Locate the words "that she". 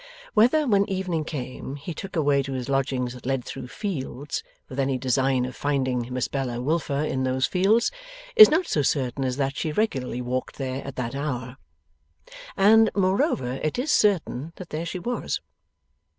9.37-9.71